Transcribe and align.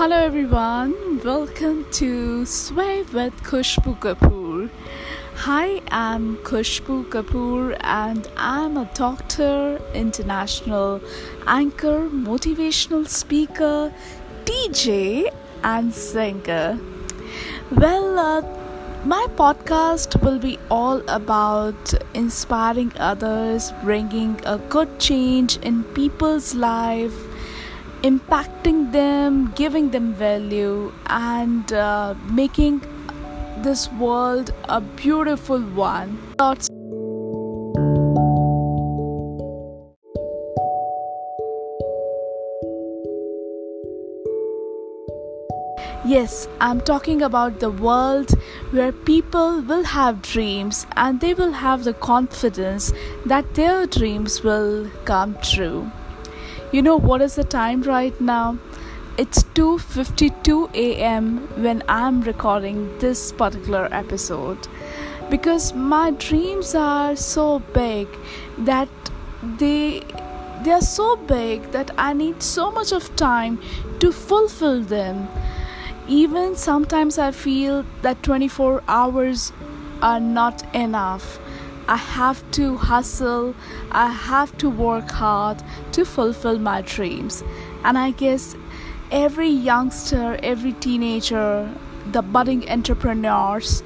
Hello 0.00 0.16
everyone, 0.16 1.20
welcome 1.22 1.84
to 1.92 2.46
Sway 2.46 3.02
with 3.12 3.34
Khushbu 3.42 3.98
Kapoor. 3.98 4.70
Hi, 5.34 5.82
I'm 5.90 6.38
Khushbu 6.38 7.10
Kapoor 7.10 7.76
and 7.80 8.26
I'm 8.34 8.78
a 8.78 8.88
doctor, 8.94 9.78
international 9.92 11.02
anchor, 11.46 12.08
motivational 12.08 13.06
speaker, 13.06 13.92
DJ, 14.46 15.30
and 15.62 15.92
singer. 15.92 16.78
Well, 17.70 18.18
uh, 18.18 18.40
my 19.04 19.26
podcast 19.36 20.22
will 20.22 20.38
be 20.38 20.58
all 20.70 21.02
about 21.10 21.92
inspiring 22.14 22.90
others, 22.98 23.70
bringing 23.84 24.40
a 24.46 24.56
good 24.56 24.98
change 24.98 25.58
in 25.58 25.84
people's 25.84 26.54
life 26.54 27.29
impacting 28.02 28.92
them, 28.92 29.52
giving 29.54 29.90
them 29.90 30.14
value, 30.14 30.92
and 31.06 31.72
uh, 31.72 32.14
making 32.30 32.80
this 33.58 33.90
world 33.92 34.52
a 34.68 34.80
beautiful 34.80 35.60
one. 35.60 36.18
Yes, 46.06 46.48
I'm 46.60 46.80
talking 46.80 47.22
about 47.22 47.60
the 47.60 47.70
world 47.70 48.30
where 48.70 48.90
people 48.90 49.60
will 49.60 49.84
have 49.84 50.22
dreams 50.22 50.86
and 50.96 51.20
they 51.20 51.34
will 51.34 51.52
have 51.52 51.84
the 51.84 51.92
confidence 51.92 52.92
that 53.26 53.54
their 53.54 53.86
dreams 53.86 54.42
will 54.42 54.90
come 55.04 55.36
true. 55.42 55.90
You 56.72 56.82
know 56.82 56.96
what 56.96 57.20
is 57.20 57.34
the 57.34 57.42
time 57.42 57.82
right 57.82 58.18
now? 58.20 58.58
It's 59.18 59.42
2:52 59.54 60.70
a.m. 60.82 61.30
when 61.64 61.82
I'm 61.88 62.20
recording 62.20 62.84
this 63.00 63.32
particular 63.32 63.88
episode 63.90 64.68
because 65.32 65.74
my 65.74 66.12
dreams 66.26 66.76
are 66.82 67.16
so 67.16 67.58
big 67.78 68.06
that 68.70 69.10
they 69.64 70.04
they 70.62 70.70
are 70.78 70.86
so 70.92 71.08
big 71.34 71.68
that 71.72 71.90
I 72.06 72.12
need 72.12 72.40
so 72.52 72.70
much 72.70 72.92
of 73.00 73.10
time 73.16 73.58
to 73.98 74.12
fulfill 74.12 74.80
them. 74.94 75.26
Even 76.20 76.54
sometimes 76.54 77.18
I 77.18 77.32
feel 77.32 77.84
that 78.02 78.22
24 78.22 78.82
hours 78.86 79.52
are 80.00 80.20
not 80.20 80.64
enough 80.72 81.40
I 81.90 81.96
have 81.96 82.48
to 82.52 82.76
hustle, 82.76 83.52
I 83.90 84.12
have 84.12 84.56
to 84.58 84.70
work 84.70 85.10
hard 85.10 85.60
to 85.90 86.04
fulfill 86.04 86.60
my 86.60 86.82
dreams. 86.82 87.42
And 87.82 87.98
I 87.98 88.12
guess 88.12 88.54
every 89.10 89.48
youngster, 89.48 90.38
every 90.40 90.72
teenager, 90.74 91.68
the 92.12 92.22
budding 92.22 92.70
entrepreneurs, 92.70 93.82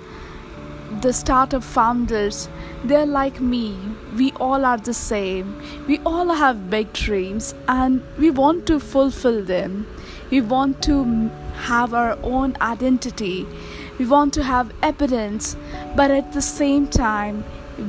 the 1.00 1.14
startup 1.14 1.64
founders, 1.64 2.50
they're 2.84 3.06
like 3.06 3.40
me. 3.40 3.74
We 4.18 4.32
all 4.32 4.66
are 4.66 4.76
the 4.76 4.92
same. 4.92 5.58
We 5.88 5.98
all 6.00 6.34
have 6.34 6.68
big 6.68 6.92
dreams 6.92 7.54
and 7.68 8.02
we 8.18 8.28
want 8.30 8.66
to 8.66 8.80
fulfill 8.80 9.42
them. 9.42 9.86
We 10.30 10.42
want 10.42 10.82
to 10.82 11.30
have 11.54 11.94
our 11.94 12.18
own 12.22 12.58
identity. 12.60 13.46
We 13.98 14.04
want 14.04 14.34
to 14.34 14.42
have 14.42 14.74
evidence, 14.82 15.56
but 15.96 16.10
at 16.10 16.34
the 16.34 16.42
same 16.42 16.86
time, 16.86 17.44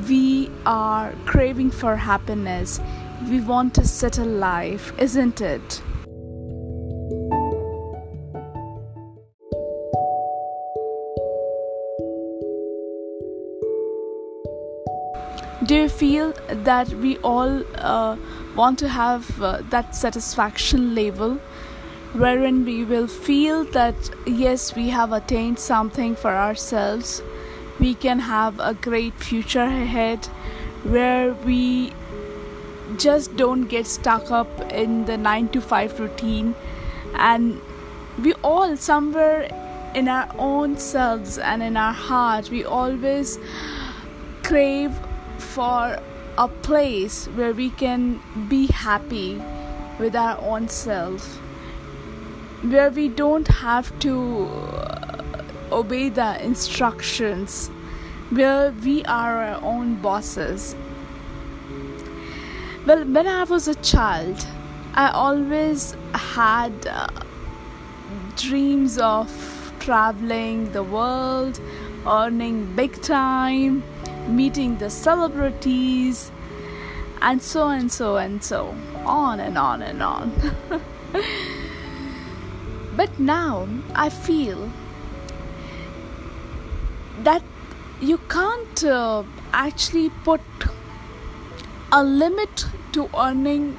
we 0.08 0.50
are 0.64 1.12
craving 1.24 1.70
for 1.70 1.96
happiness. 1.96 2.80
We 3.28 3.40
want 3.40 3.78
a 3.78 3.86
settle 3.86 4.26
life, 4.26 4.92
isn't 4.98 5.40
it? 5.40 5.82
Do 15.64 15.74
you 15.74 15.88
feel 15.88 16.32
that 16.48 16.88
we 16.90 17.16
all 17.18 17.62
uh, 17.76 18.16
want 18.54 18.78
to 18.80 18.88
have 18.88 19.42
uh, 19.42 19.62
that 19.70 19.96
satisfaction 19.96 20.94
level 20.94 21.40
wherein 22.12 22.64
we 22.64 22.84
will 22.84 23.08
feel 23.08 23.64
that 23.64 23.96
yes, 24.26 24.76
we 24.76 24.90
have 24.90 25.12
attained 25.12 25.58
something 25.58 26.14
for 26.14 26.30
ourselves? 26.30 27.20
We 27.78 27.94
can 27.94 28.18
have 28.20 28.58
a 28.60 28.74
great 28.74 29.14
future 29.14 29.60
ahead 29.60 30.26
where 30.82 31.32
we 31.32 31.92
just 32.96 33.36
don't 33.36 33.66
get 33.66 33.86
stuck 33.86 34.30
up 34.30 34.72
in 34.72 35.04
the 35.04 35.16
9 35.16 35.48
to 35.50 35.60
5 35.60 36.00
routine. 36.00 36.54
And 37.14 37.60
we 38.22 38.32
all 38.34 38.76
somewhere 38.76 39.48
in 39.94 40.08
our 40.08 40.28
own 40.38 40.76
selves 40.76 41.38
and 41.38 41.62
in 41.62 41.76
our 41.76 41.92
heart 41.92 42.50
we 42.50 42.64
always 42.64 43.38
crave 44.42 44.92
for 45.38 45.98
a 46.38 46.48
place 46.48 47.26
where 47.28 47.52
we 47.54 47.70
can 47.70 48.20
be 48.48 48.66
happy 48.66 49.42
with 49.98 50.14
our 50.14 50.38
own 50.42 50.68
self 50.68 51.36
where 52.62 52.90
we 52.90 53.08
don't 53.08 53.48
have 53.48 53.98
to 53.98 54.46
obey 55.72 56.08
the 56.08 56.42
instructions 56.44 57.68
where 58.30 58.72
we 58.72 59.04
are 59.04 59.42
our 59.42 59.62
own 59.62 59.96
bosses. 59.96 60.74
Well, 62.86 63.04
when 63.04 63.26
I 63.26 63.44
was 63.44 63.68
a 63.68 63.74
child, 63.76 64.46
I 64.94 65.10
always 65.10 65.96
had 66.14 66.86
uh, 66.86 67.08
dreams 68.36 68.98
of 68.98 69.72
traveling 69.80 70.72
the 70.72 70.82
world, 70.82 71.60
earning 72.06 72.74
big 72.74 73.00
time, 73.02 73.82
meeting 74.28 74.78
the 74.78 74.90
celebrities, 74.90 76.30
and 77.20 77.42
so 77.42 77.68
and 77.68 77.90
so 77.90 78.16
and 78.16 78.42
so 78.42 78.74
on 79.04 79.40
and 79.40 79.58
on 79.58 79.82
and 79.82 80.02
on. 80.02 80.32
but 82.96 83.18
now 83.18 83.68
I 83.94 84.08
feel 84.08 84.70
that 87.24 87.42
you 88.00 88.18
can't 88.28 88.84
uh, 88.84 89.22
actually 89.52 90.10
put 90.24 90.40
a 91.92 92.02
limit 92.04 92.66
to 92.92 93.08
earning 93.18 93.78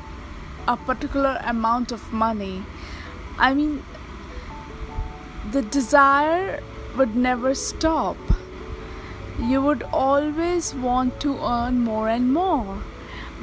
a 0.67 0.75
particular 0.75 1.39
amount 1.45 1.91
of 1.91 2.11
money. 2.11 2.63
I 3.37 3.53
mean, 3.53 3.83
the 5.51 5.61
desire 5.61 6.61
would 6.97 7.15
never 7.15 7.53
stop. 7.53 8.17
You 9.39 9.61
would 9.61 9.83
always 9.93 10.73
want 10.73 11.19
to 11.21 11.37
earn 11.37 11.79
more 11.81 12.09
and 12.09 12.33
more. 12.33 12.81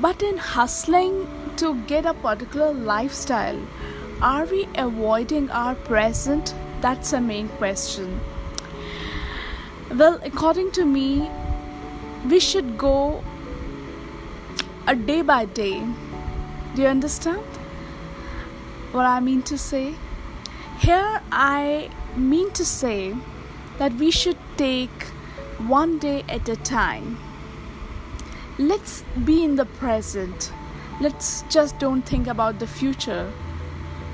But 0.00 0.22
in 0.22 0.38
hustling 0.38 1.28
to 1.56 1.76
get 1.86 2.04
a 2.04 2.14
particular 2.14 2.72
lifestyle, 2.72 3.60
are 4.20 4.44
we 4.44 4.66
avoiding 4.74 5.50
our 5.50 5.76
present? 5.76 6.52
That's 6.80 7.12
the 7.12 7.20
main 7.20 7.48
question. 7.48 8.20
Well, 9.96 10.18
according 10.24 10.72
to 10.72 10.84
me, 10.84 11.30
we 12.28 12.40
should 12.40 12.76
go 12.76 13.22
a 14.88 14.96
day 14.96 15.22
by 15.22 15.44
day. 15.44 15.86
Do 16.74 16.82
you 16.82 16.88
understand 16.88 17.44
what 18.90 19.06
I 19.06 19.20
mean 19.20 19.42
to 19.42 19.56
say? 19.56 19.94
Here, 20.80 21.22
I 21.30 21.90
mean 22.16 22.50
to 22.54 22.64
say 22.64 23.14
that 23.78 23.94
we 23.94 24.10
should 24.10 24.36
take 24.56 25.04
one 25.68 26.00
day 26.00 26.24
at 26.28 26.48
a 26.48 26.56
time. 26.56 27.16
Let's 28.58 29.04
be 29.24 29.44
in 29.44 29.54
the 29.54 29.66
present. 29.66 30.52
Let's 31.00 31.42
just 31.48 31.78
don't 31.78 32.02
think 32.02 32.26
about 32.26 32.58
the 32.58 32.66
future. 32.66 33.30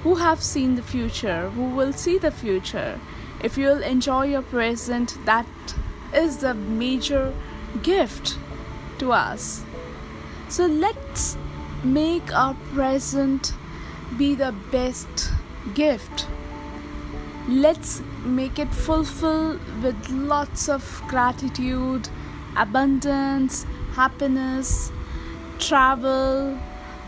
Who 0.03 0.17
have 0.17 0.43
seen 0.43 0.75
the 0.75 0.83
future? 0.83 1.49
Who 1.49 1.71
will 1.71 1.95
see 1.95 2.19
the 2.19 2.31
future? 2.31 3.01
If 3.43 3.57
you'll 3.57 3.83
enjoy 3.83 4.27
your 4.27 4.43
present, 4.43 5.17
that 5.25 5.47
is 6.15 6.39
the 6.39 6.55
major 6.55 7.33
gift 7.83 8.39
to 8.99 9.13
us. 9.13 9.65
So 10.49 10.67
let's 10.67 11.37
make 11.85 12.35
our 12.35 12.55
present 12.75 13.55
be 14.19 14.35
the 14.35 14.55
best 14.71 15.31
gift. 15.75 16.27
Let's 17.49 18.03
make 18.25 18.59
it 18.59 18.73
fulfill 18.75 19.59
with 19.83 20.11
lots 20.11 20.69
of 20.69 21.03
gratitude, 21.09 22.09
abundance, 22.57 23.65
happiness, 23.95 24.93
travel, 25.59 26.59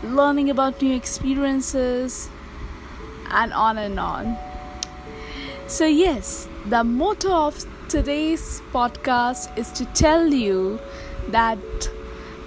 learning 0.03 0.49
about 0.49 0.81
new 0.81 0.95
experiences, 0.95 2.29
and 3.29 3.53
on 3.53 3.77
and 3.77 3.99
on. 3.99 4.37
So, 5.67 5.85
yes, 5.85 6.47
the 6.65 6.83
motto 6.83 7.31
of 7.31 7.65
today's 7.87 8.61
podcast 8.71 9.57
is 9.57 9.71
to 9.73 9.85
tell 9.85 10.27
you 10.27 10.79
that 11.29 11.59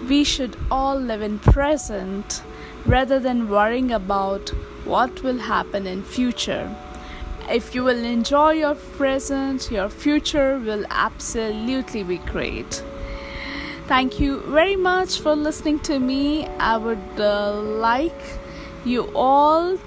we 0.09 0.25
should 0.25 0.57
all 0.71 0.99
live 0.99 1.23
in 1.23 1.39
present 1.39 2.43
rather 2.85 3.19
than 3.19 3.49
worrying 3.49 3.91
about 3.91 4.51
what 4.85 5.23
will 5.23 5.39
happen 5.39 5.87
in 5.87 6.03
future 6.03 6.75
if 7.49 7.75
you 7.75 7.85
will 7.85 8.05
enjoy 8.05 8.53
your 8.53 8.75
present, 8.75 9.71
your 9.71 9.89
future 9.89 10.59
will 10.59 10.85
absolutely 10.91 12.03
be 12.03 12.19
great. 12.19 12.83
Thank 13.87 14.19
you 14.19 14.41
very 14.41 14.75
much 14.75 15.21
for 15.21 15.37
listening 15.37 15.79
to 15.81 15.99
me. 16.01 16.47
I 16.59 16.77
would 16.77 16.99
uh, 17.19 17.61
like 17.61 18.21
you 18.85 19.11
all 19.15 19.79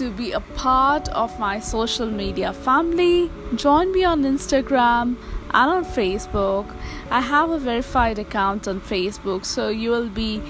to 0.00 0.10
be 0.10 0.32
a 0.32 0.40
part 0.56 1.10
of 1.10 1.38
my 1.38 1.60
social 1.60 2.10
media 2.10 2.54
family. 2.54 3.30
Join 3.54 3.92
me 3.92 4.02
on 4.02 4.22
Instagram 4.22 5.16
and 5.52 5.70
on 5.76 5.84
Facebook. 5.84 6.74
I 7.10 7.20
have 7.20 7.50
a 7.50 7.58
verified 7.58 8.18
account 8.18 8.66
on 8.66 8.80
Facebook, 8.80 9.44
so 9.44 9.68
you 9.68 9.90
will 9.90 10.08
be, 10.08 10.40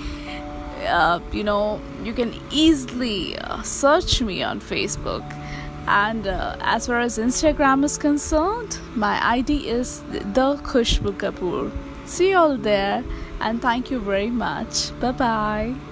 uh, 0.86 1.18
you 1.32 1.42
know, 1.42 1.80
you 2.04 2.12
can 2.12 2.32
easily 2.52 3.36
uh, 3.38 3.62
search 3.62 4.22
me 4.22 4.40
on 4.44 4.60
Facebook. 4.60 5.24
And 5.88 6.28
uh, 6.28 6.56
as 6.60 6.86
far 6.86 7.00
as 7.00 7.18
Instagram 7.18 7.84
is 7.84 7.98
concerned, 7.98 8.78
my 8.94 9.18
ID 9.34 9.68
is 9.68 10.02
the 10.12 10.20
Khushbu 10.62 11.18
Kapoor. 11.18 11.72
See 12.06 12.30
you 12.30 12.38
all 12.38 12.56
there, 12.56 13.02
and 13.40 13.60
thank 13.60 13.90
you 13.90 13.98
very 13.98 14.30
much. 14.30 14.98
Bye 15.00 15.12
bye. 15.12 15.89